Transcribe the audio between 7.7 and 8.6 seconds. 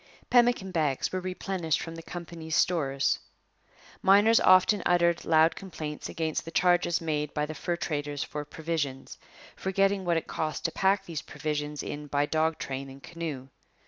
traders for